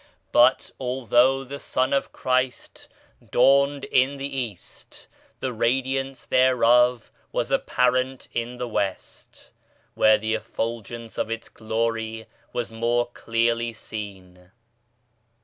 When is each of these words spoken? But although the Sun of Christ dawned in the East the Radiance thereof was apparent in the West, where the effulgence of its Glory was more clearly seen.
But 0.31 0.71
although 0.79 1.43
the 1.43 1.59
Sun 1.59 1.93
of 1.93 2.11
Christ 2.11 2.89
dawned 3.29 3.83
in 3.83 4.17
the 4.17 4.35
East 4.35 5.07
the 5.41 5.53
Radiance 5.53 6.25
thereof 6.25 7.11
was 7.31 7.51
apparent 7.51 8.27
in 8.33 8.57
the 8.57 8.67
West, 8.67 9.51
where 9.93 10.17
the 10.17 10.33
effulgence 10.33 11.19
of 11.19 11.29
its 11.29 11.49
Glory 11.49 12.25
was 12.51 12.71
more 12.71 13.05
clearly 13.13 13.73
seen. 13.73 14.49